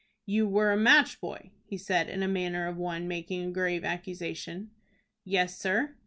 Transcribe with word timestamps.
"You 0.25 0.47
were 0.47 0.71
a 0.71 0.77
match 0.77 1.19
boy?" 1.21 1.51
he 1.63 1.77
said, 1.77 2.09
in 2.09 2.21
the 2.21 2.27
manner 2.27 2.65
of 2.67 2.75
one 2.75 3.07
making 3.07 3.43
a 3.45 3.51
grave 3.51 3.83
accusation. 3.85 4.71
"Yes, 5.23 5.59
sir." 5.59 5.93